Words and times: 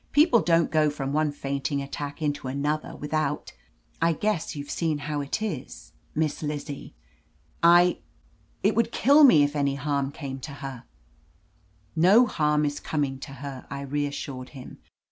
"People 0.13 0.39
don't 0.41 0.71
go 0.71 0.89
from 0.89 1.13
one 1.13 1.31
fainting 1.31 1.79
attack 1.79 2.23
into 2.23 2.47
another 2.47 2.95
without— 2.95 3.53
I 4.01 4.13
guess 4.13 4.55
you've 4.55 4.71
seen 4.71 4.97
how 4.97 5.21
it 5.21 5.43
is. 5.43 5.93
Miss 6.15 6.41
138 6.41 6.55
LETITIA 6.55 6.93
CARBERRY 7.61 7.85
'Lizzie. 7.85 8.01
I— 8.63 8.67
^it 8.67 8.73
would 8.73 8.91
kill 8.91 9.23
me 9.23 9.43
if 9.43 9.55
any 9.55 9.75
harm 9.75 10.11
came 10.11 10.39
to 10.39 10.53
her 10.53 10.67
r 10.67 10.85
"No 11.95 12.25
harm 12.25 12.65
is 12.65 12.79
coming 12.79 13.19
to 13.19 13.31
her," 13.45 13.67
I 13.69 13.81
reassured 13.81 14.49
him. 14.57 14.79